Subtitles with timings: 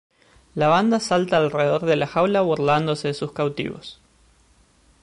[0.55, 4.01] La banda salta alrededor de la jaula burlándose de sus cautivos.